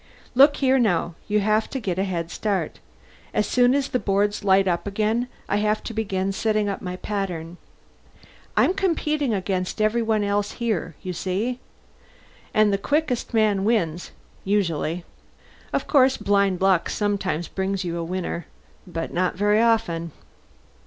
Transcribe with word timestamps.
"Look 0.33 0.55
here, 0.55 0.79
now. 0.79 1.13
You 1.27 1.41
have 1.41 1.69
to 1.69 1.79
get 1.79 1.99
a 1.99 2.03
head 2.05 2.31
start. 2.31 2.79
As 3.35 3.45
soon 3.47 3.75
as 3.75 3.89
the 3.89 3.99
boards 3.99 4.43
light 4.43 4.67
up 4.67 4.87
again, 4.87 5.27
I 5.47 5.57
have 5.57 5.83
to 5.83 5.93
begin 5.93 6.31
setting 6.31 6.67
up 6.67 6.81
my 6.81 6.95
pattern. 6.95 7.57
I'm 8.57 8.73
competing 8.73 9.31
against 9.31 9.79
everyone 9.79 10.23
else 10.23 10.53
here, 10.53 10.95
you 11.03 11.13
see. 11.13 11.59
And 12.51 12.73
the 12.73 12.79
quickest 12.79 13.31
man 13.31 13.63
wins, 13.63 14.09
usually. 14.43 15.05
Of 15.71 15.85
course, 15.85 16.17
blind 16.17 16.61
luck 16.61 16.89
sometimes 16.89 17.47
brings 17.47 17.83
you 17.83 17.97
a 17.99 18.03
winner 18.03 18.47
but 18.87 19.13
not 19.13 19.35
very 19.35 19.61
often." 19.61 20.13